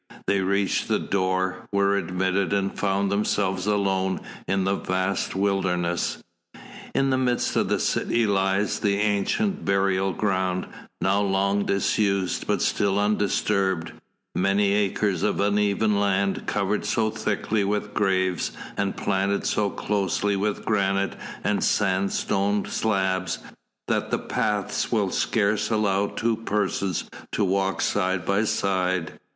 They 0.25 0.41
reached 0.41 0.87
the 0.87 0.97
door, 0.97 1.67
were 1.71 1.95
admitted 1.95 2.53
and 2.53 2.75
found 2.75 3.11
themselves 3.11 3.67
alone 3.67 4.21
in 4.47 4.63
the 4.63 4.73
vast 4.73 5.35
wilderness. 5.35 6.23
In 6.95 7.11
the 7.11 7.19
midst 7.19 7.55
of 7.55 7.67
the 7.69 7.77
city 7.79 8.25
lies 8.25 8.79
the 8.79 8.95
ancient 8.95 9.63
burial 9.63 10.11
ground, 10.11 10.65
now 11.01 11.21
long 11.21 11.67
disused 11.67 12.47
but 12.47 12.63
still 12.63 12.97
undisturbed, 12.97 13.93
many 14.33 14.71
acres 14.71 15.21
of 15.21 15.39
uneven 15.39 15.99
land, 15.99 16.47
covered 16.47 16.83
so 16.83 17.11
thickly 17.11 17.63
with 17.63 17.93
graves, 17.93 18.53
and 18.77 18.97
planted 18.97 19.45
so 19.45 19.69
closely 19.69 20.35
with 20.35 20.65
granite 20.65 21.15
and 21.43 21.63
sandstone 21.63 22.65
slabs, 22.65 23.37
that 23.87 24.09
the 24.09 24.17
paths 24.17 24.91
will 24.91 25.11
scarce 25.11 25.69
allow 25.69 26.07
two 26.07 26.37
persons 26.37 27.07
to 27.33 27.45
walk 27.45 27.81
side 27.81 28.25
by 28.25 28.43
side. 28.43 29.19